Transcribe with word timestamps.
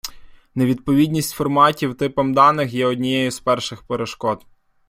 Невідповідність 0.55 1.31
форматів 1.31 1.95
типам 1.97 2.33
даних 2.33 2.73
є 2.73 2.85
однією 2.85 3.31
з 3.31 3.39
перших 3.39 3.81
перешкод. 3.83 4.45